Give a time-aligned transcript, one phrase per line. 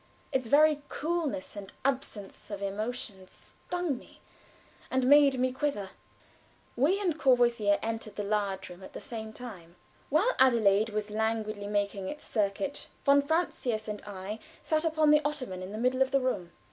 [0.31, 4.19] Its very coolness and absence of emotion stung me
[4.89, 5.91] and made me quiver.
[6.75, 9.75] We and Courvoisier entered the large room at the same time.
[10.09, 15.61] While Adelaide was languidly making its circuit, von Francius and I sat upon the ottoman
[15.61, 16.51] in the middle of the room.